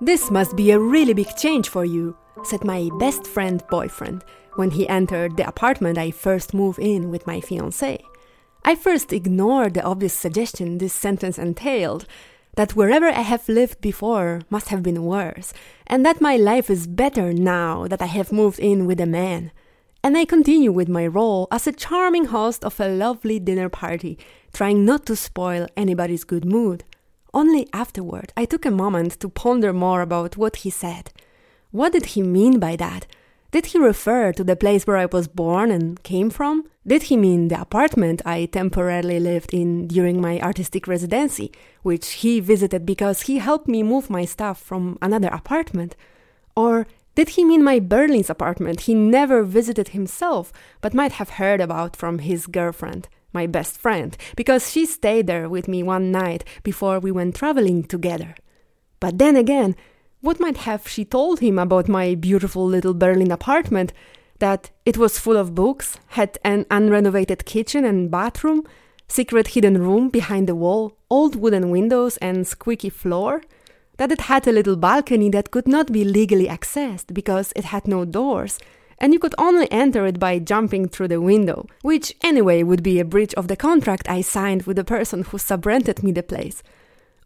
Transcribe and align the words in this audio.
This 0.00 0.30
must 0.30 0.56
be 0.56 0.70
a 0.70 0.78
really 0.78 1.12
big 1.12 1.36
change 1.36 1.68
for 1.68 1.84
you, 1.84 2.16
said 2.42 2.64
my 2.64 2.88
best 2.98 3.26
friend 3.26 3.62
boyfriend 3.68 4.24
when 4.54 4.70
he 4.70 4.88
entered 4.88 5.36
the 5.36 5.46
apartment 5.46 5.98
I 5.98 6.12
first 6.12 6.54
moved 6.54 6.78
in 6.78 7.10
with 7.10 7.26
my 7.26 7.40
fiancé. 7.40 8.00
I 8.64 8.74
first 8.74 9.12
ignored 9.12 9.74
the 9.74 9.82
obvious 9.82 10.14
suggestion 10.14 10.78
this 10.78 10.94
sentence 10.94 11.38
entailed 11.38 12.06
that 12.58 12.74
wherever 12.74 13.06
I 13.06 13.20
have 13.20 13.48
lived 13.48 13.80
before 13.80 14.40
must 14.50 14.70
have 14.70 14.82
been 14.82 15.04
worse, 15.04 15.52
and 15.86 16.04
that 16.04 16.20
my 16.20 16.36
life 16.36 16.68
is 16.68 16.88
better 16.88 17.32
now 17.32 17.86
that 17.86 18.02
I 18.02 18.06
have 18.06 18.32
moved 18.32 18.58
in 18.58 18.84
with 18.84 19.00
a 19.00 19.06
man. 19.06 19.52
And 20.02 20.18
I 20.18 20.24
continue 20.24 20.72
with 20.72 20.88
my 20.88 21.06
role 21.06 21.46
as 21.52 21.68
a 21.68 21.72
charming 21.72 22.24
host 22.24 22.64
of 22.64 22.80
a 22.80 22.88
lovely 22.88 23.38
dinner 23.38 23.68
party, 23.68 24.18
trying 24.52 24.84
not 24.84 25.06
to 25.06 25.14
spoil 25.14 25.68
anybody's 25.76 26.24
good 26.24 26.44
mood. 26.44 26.82
Only 27.32 27.68
afterward, 27.72 28.32
I 28.36 28.44
took 28.44 28.66
a 28.66 28.72
moment 28.72 29.20
to 29.20 29.28
ponder 29.28 29.72
more 29.72 30.00
about 30.00 30.36
what 30.36 30.56
he 30.56 30.70
said. 30.70 31.12
What 31.70 31.92
did 31.92 32.06
he 32.06 32.22
mean 32.22 32.58
by 32.58 32.74
that? 32.74 33.06
Did 33.50 33.66
he 33.66 33.78
refer 33.78 34.32
to 34.32 34.44
the 34.44 34.56
place 34.56 34.86
where 34.86 34.98
I 34.98 35.06
was 35.06 35.26
born 35.26 35.70
and 35.70 36.02
came 36.02 36.28
from? 36.28 36.64
Did 36.86 37.04
he 37.04 37.16
mean 37.16 37.48
the 37.48 37.60
apartment 37.60 38.20
I 38.26 38.44
temporarily 38.44 39.18
lived 39.18 39.54
in 39.54 39.88
during 39.88 40.20
my 40.20 40.38
artistic 40.40 40.86
residency, 40.86 41.50
which 41.82 42.08
he 42.20 42.40
visited 42.40 42.84
because 42.84 43.22
he 43.22 43.38
helped 43.38 43.66
me 43.66 43.82
move 43.82 44.10
my 44.10 44.26
stuff 44.26 44.60
from 44.60 44.98
another 45.00 45.28
apartment? 45.28 45.96
Or 46.54 46.86
did 47.14 47.30
he 47.30 47.44
mean 47.44 47.64
my 47.64 47.78
Berlin's 47.78 48.30
apartment 48.30 48.82
he 48.82 48.94
never 48.94 49.42
visited 49.42 49.88
himself, 49.88 50.52
but 50.82 50.92
might 50.92 51.12
have 51.12 51.30
heard 51.30 51.60
about 51.60 51.96
from 51.96 52.18
his 52.18 52.46
girlfriend? 52.46 53.08
my 53.32 53.46
best 53.46 53.76
friend, 53.78 54.16
because 54.36 54.70
she 54.70 54.86
stayed 54.86 55.26
there 55.26 55.48
with 55.48 55.68
me 55.68 55.82
one 55.82 56.10
night 56.10 56.44
before 56.62 56.98
we 56.98 57.10
went 57.10 57.36
traveling 57.36 57.84
together. 57.84 58.34
But 59.00 59.18
then 59.18 59.36
again, 59.36 59.76
what 60.20 60.40
might 60.40 60.58
have 60.58 60.88
she 60.88 61.04
told 61.04 61.40
him 61.40 61.58
about 61.58 61.88
my 61.88 62.14
beautiful 62.14 62.66
little 62.66 62.94
Berlin 62.94 63.30
apartment? 63.30 63.92
That 64.38 64.70
it 64.84 64.96
was 64.96 65.18
full 65.18 65.36
of 65.36 65.54
books, 65.54 65.98
had 66.08 66.38
an 66.44 66.64
unrenovated 66.70 67.44
kitchen 67.44 67.84
and 67.84 68.10
bathroom, 68.10 68.64
secret 69.08 69.48
hidden 69.48 69.78
room 69.78 70.10
behind 70.10 70.48
the 70.48 70.54
wall, 70.54 70.96
old 71.10 71.36
wooden 71.36 71.70
windows, 71.70 72.16
and 72.18 72.46
squeaky 72.46 72.90
floor? 72.90 73.42
That 73.96 74.12
it 74.12 74.22
had 74.22 74.46
a 74.46 74.52
little 74.52 74.76
balcony 74.76 75.28
that 75.30 75.50
could 75.50 75.66
not 75.66 75.92
be 75.92 76.04
legally 76.04 76.46
accessed 76.46 77.12
because 77.12 77.52
it 77.56 77.64
had 77.64 77.88
no 77.88 78.04
doors, 78.04 78.58
and 78.98 79.12
you 79.12 79.18
could 79.18 79.34
only 79.38 79.70
enter 79.72 80.06
it 80.06 80.18
by 80.18 80.38
jumping 80.38 80.88
through 80.88 81.08
the 81.08 81.20
window, 81.20 81.66
which 81.82 82.14
anyway 82.22 82.62
would 82.62 82.82
be 82.82 83.00
a 83.00 83.04
breach 83.04 83.34
of 83.34 83.48
the 83.48 83.56
contract 83.56 84.08
I 84.08 84.20
signed 84.20 84.62
with 84.64 84.76
the 84.76 84.84
person 84.84 85.22
who 85.24 85.36
subrented 85.36 86.02
me 86.02 86.12
the 86.12 86.22
place. 86.22 86.62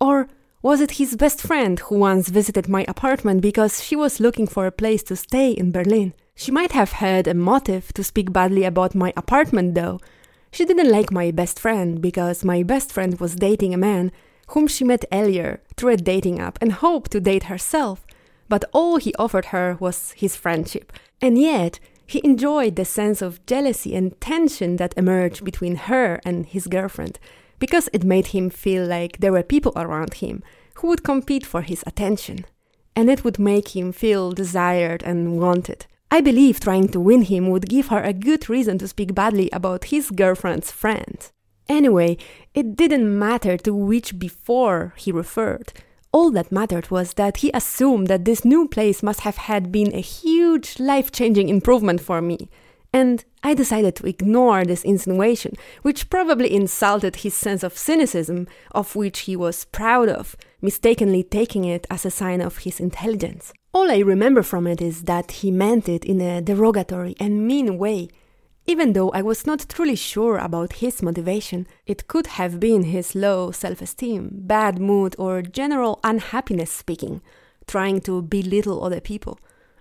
Or 0.00 0.28
was 0.60 0.80
it 0.80 0.92
his 0.92 1.14
best 1.16 1.40
friend 1.40 1.78
who 1.78 1.98
once 1.98 2.28
visited 2.28 2.68
my 2.68 2.84
apartment 2.88 3.40
because 3.40 3.84
she 3.84 3.94
was 3.94 4.18
looking 4.18 4.46
for 4.46 4.66
a 4.66 4.72
place 4.72 5.04
to 5.04 5.14
stay 5.14 5.52
in 5.52 5.70
Berlin? 5.70 6.14
She 6.34 6.50
might 6.50 6.72
have 6.72 6.92
had 6.92 7.28
a 7.28 7.34
motive 7.34 7.92
to 7.94 8.02
speak 8.02 8.32
badly 8.32 8.64
about 8.64 8.94
my 8.94 9.12
apartment, 9.16 9.76
though. 9.76 10.00
She 10.50 10.64
didn't 10.64 10.90
like 10.90 11.12
my 11.12 11.30
best 11.30 11.60
friend 11.60 12.02
because 12.02 12.44
my 12.44 12.64
best 12.64 12.92
friend 12.92 13.20
was 13.20 13.36
dating 13.36 13.72
a 13.72 13.78
man 13.78 14.10
whom 14.48 14.66
she 14.66 14.82
met 14.82 15.04
earlier 15.12 15.60
through 15.76 15.90
a 15.90 15.96
dating 15.96 16.40
app 16.40 16.58
and 16.60 16.72
hoped 16.72 17.12
to 17.12 17.20
date 17.20 17.44
herself. 17.44 18.04
But 18.48 18.64
all 18.72 18.96
he 18.96 19.14
offered 19.14 19.46
her 19.46 19.76
was 19.78 20.12
his 20.12 20.34
friendship, 20.34 20.92
and 21.20 21.38
yet, 21.38 21.78
he 22.06 22.20
enjoyed 22.24 22.76
the 22.76 22.86
sense 22.86 23.20
of 23.20 23.44
jealousy 23.46 23.94
and 23.94 24.18
tension 24.20 24.76
that 24.76 24.94
emerged 24.96 25.44
between 25.44 25.76
her 25.76 26.18
and 26.24 26.46
his 26.46 26.66
girlfriend, 26.66 27.18
because 27.58 27.88
it 27.92 28.04
made 28.04 28.28
him 28.28 28.50
feel 28.50 28.84
like 28.86 29.18
there 29.18 29.32
were 29.32 29.42
people 29.42 29.72
around 29.76 30.14
him 30.14 30.42
who 30.74 30.88
would 30.88 31.04
compete 31.04 31.44
for 31.44 31.62
his 31.62 31.82
attention. 31.86 32.44
And 32.94 33.10
it 33.10 33.24
would 33.24 33.38
make 33.38 33.76
him 33.76 33.92
feel 33.92 34.32
desired 34.32 35.02
and 35.02 35.38
wanted. 35.38 35.86
I 36.10 36.20
believe 36.20 36.58
trying 36.60 36.88
to 36.88 37.00
win 37.00 37.22
him 37.22 37.50
would 37.50 37.68
give 37.68 37.88
her 37.88 38.02
a 38.02 38.12
good 38.12 38.48
reason 38.48 38.78
to 38.78 38.88
speak 38.88 39.14
badly 39.14 39.50
about 39.52 39.84
his 39.84 40.10
girlfriend's 40.10 40.70
friend. 40.70 41.30
Anyway, 41.68 42.16
it 42.54 42.76
didn't 42.76 43.18
matter 43.18 43.58
to 43.58 43.74
which 43.74 44.18
before 44.18 44.94
he 44.96 45.12
referred. 45.12 45.72
All 46.12 46.30
that 46.30 46.50
mattered 46.50 46.90
was 46.90 47.12
that 47.14 47.38
he 47.38 47.50
assumed 47.52 48.06
that 48.06 48.24
this 48.24 48.44
new 48.44 48.66
place 48.66 49.02
must 49.02 49.20
have 49.20 49.36
had 49.36 49.70
been 49.70 49.94
a 49.94 50.00
huge 50.00 50.80
life 50.80 51.12
changing 51.12 51.50
improvement 51.50 52.00
for 52.00 52.22
me. 52.22 52.48
And 52.92 53.24
I 53.42 53.54
decided 53.54 53.94
to 53.96 54.06
ignore 54.06 54.64
this 54.64 54.82
insinuation, 54.82 55.54
which 55.82 56.10
probably 56.10 56.54
insulted 56.54 57.16
his 57.16 57.34
sense 57.34 57.62
of 57.62 57.76
cynicism, 57.76 58.48
of 58.72 58.96
which 58.96 59.20
he 59.20 59.36
was 59.36 59.66
proud 59.66 60.08
of, 60.08 60.36
mistakenly 60.62 61.22
taking 61.22 61.64
it 61.64 61.86
as 61.90 62.04
a 62.06 62.10
sign 62.10 62.40
of 62.40 62.58
his 62.58 62.80
intelligence. 62.80 63.52
All 63.72 63.90
I 63.90 63.98
remember 63.98 64.42
from 64.42 64.66
it 64.66 64.80
is 64.80 65.02
that 65.02 65.30
he 65.30 65.50
meant 65.50 65.88
it 65.88 66.04
in 66.04 66.20
a 66.20 66.40
derogatory 66.40 67.14
and 67.20 67.46
mean 67.46 67.76
way, 67.78 68.08
even 68.68 68.92
though 68.92 69.08
I 69.12 69.22
was 69.22 69.46
not 69.46 69.64
truly 69.70 69.96
sure 69.96 70.36
about 70.36 70.74
his 70.74 71.00
motivation, 71.00 71.66
it 71.86 72.06
could 72.06 72.26
have 72.26 72.60
been 72.60 72.82
his 72.82 73.14
low 73.14 73.50
self 73.50 73.80
esteem, 73.80 74.28
bad 74.30 74.78
mood, 74.78 75.16
or 75.18 75.40
general 75.40 76.00
unhappiness 76.04 76.70
speaking, 76.70 77.22
trying 77.66 78.02
to 78.02 78.20
belittle 78.20 78.84
other 78.84 79.00
people. 79.00 79.38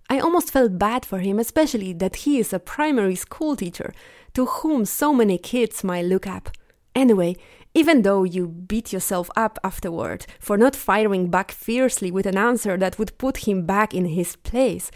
I 0.09 0.19
almost 0.19 0.51
felt 0.51 0.79
bad 0.79 1.05
for 1.05 1.19
him, 1.19 1.37
especially 1.39 1.93
that 1.93 2.17
he 2.17 2.39
is 2.39 2.53
a 2.53 2.59
primary 2.59 3.15
school 3.15 3.55
teacher 3.55 3.93
to 4.33 4.45
whom 4.45 4.85
so 4.85 5.13
many 5.13 5.37
kids 5.37 5.83
might 5.83 6.05
look 6.05 6.25
up. 6.25 6.49
Anyway, 6.95 7.35
even 7.73 8.01
though 8.01 8.23
you 8.23 8.47
beat 8.47 8.93
yourself 8.93 9.29
up 9.35 9.59
afterward 9.63 10.25
for 10.39 10.57
not 10.57 10.75
firing 10.75 11.29
back 11.29 11.51
fiercely 11.51 12.09
with 12.09 12.25
an 12.25 12.37
answer 12.37 12.77
that 12.77 12.97
would 12.97 13.17
put 13.17 13.47
him 13.47 13.65
back 13.65 13.93
in 13.93 14.05
his 14.05 14.35
place, 14.37 14.89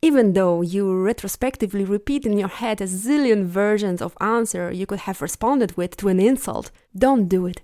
even 0.00 0.32
though 0.32 0.62
you 0.62 0.92
retrospectively 0.94 1.84
repeat 1.84 2.24
in 2.24 2.38
your 2.38 2.48
head 2.48 2.80
a 2.80 2.84
zillion 2.84 3.44
versions 3.44 4.00
of 4.00 4.16
answer 4.20 4.72
you 4.72 4.86
could 4.86 5.00
have 5.00 5.22
responded 5.22 5.76
with 5.76 5.96
to 5.96 6.08
an 6.08 6.20
insult, 6.20 6.70
don't 6.96 7.28
do 7.28 7.46
it. 7.46 7.60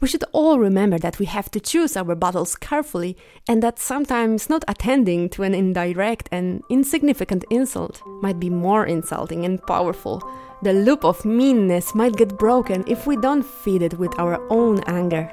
We 0.00 0.08
should 0.08 0.24
all 0.32 0.58
remember 0.58 0.98
that 0.98 1.18
we 1.18 1.26
have 1.26 1.50
to 1.50 1.60
choose 1.60 1.94
our 1.94 2.14
battles 2.14 2.56
carefully 2.56 3.18
and 3.46 3.62
that 3.62 3.78
sometimes 3.78 4.48
not 4.48 4.64
attending 4.66 5.28
to 5.30 5.42
an 5.42 5.52
indirect 5.54 6.26
and 6.32 6.62
insignificant 6.70 7.44
insult 7.50 8.02
might 8.22 8.40
be 8.40 8.48
more 8.48 8.86
insulting 8.86 9.44
and 9.44 9.60
powerful. 9.66 10.22
The 10.62 10.72
loop 10.72 11.04
of 11.04 11.26
meanness 11.26 11.94
might 11.94 12.16
get 12.16 12.38
broken 12.38 12.82
if 12.86 13.06
we 13.06 13.16
don't 13.16 13.44
feed 13.44 13.82
it 13.82 13.98
with 13.98 14.18
our 14.18 14.40
own 14.50 14.80
anger. 14.86 15.30